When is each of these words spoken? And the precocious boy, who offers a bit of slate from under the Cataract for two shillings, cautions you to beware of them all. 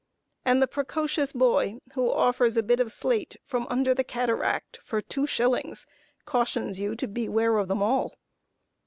And 0.43 0.63
the 0.63 0.67
precocious 0.67 1.31
boy, 1.31 1.77
who 1.93 2.11
offers 2.11 2.57
a 2.57 2.63
bit 2.63 2.79
of 2.79 2.91
slate 2.91 3.35
from 3.45 3.67
under 3.69 3.93
the 3.93 4.03
Cataract 4.03 4.79
for 4.81 4.99
two 4.99 5.27
shillings, 5.27 5.85
cautions 6.25 6.79
you 6.79 6.95
to 6.95 7.07
beware 7.07 7.57
of 7.57 7.67
them 7.67 7.83
all. 7.83 8.15